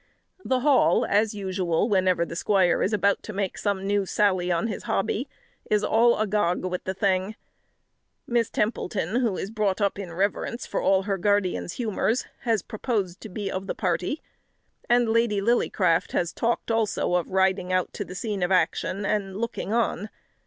The 0.43 0.61
Hall, 0.61 1.05
as 1.07 1.35
usual, 1.35 1.87
whenever 1.87 2.25
the 2.25 2.35
squire 2.35 2.81
is 2.81 2.91
about 2.91 3.21
to 3.21 3.33
make 3.33 3.55
some 3.55 3.85
new 3.85 4.07
sally 4.07 4.51
on 4.51 4.65
his 4.65 4.85
hobby, 4.85 5.29
is 5.69 5.83
all 5.83 6.17
agog 6.17 6.65
with 6.65 6.85
the 6.85 6.95
thing. 6.95 7.35
Miss 8.25 8.49
Templeton, 8.49 9.17
who 9.17 9.37
is 9.37 9.51
brought 9.51 9.79
up 9.79 9.99
in 9.99 10.11
reverence 10.11 10.65
for 10.65 10.81
all 10.81 11.03
her 11.03 11.19
guardian's 11.19 11.73
humours, 11.73 12.25
has 12.39 12.63
proposed 12.63 13.21
to 13.21 13.29
be 13.29 13.51
of 13.51 13.67
the 13.67 13.75
party, 13.75 14.23
and 14.89 15.07
Lady 15.07 15.39
Lillycraft 15.39 16.13
has 16.13 16.33
talked 16.33 16.71
also 16.71 17.13
of 17.13 17.29
riding 17.29 17.71
out 17.71 17.93
to 17.93 18.03
the 18.03 18.15
scene 18.15 18.41
of 18.41 18.51
action 18.51 19.05
and 19.05 19.37
looking 19.37 19.71
on. 19.71 20.09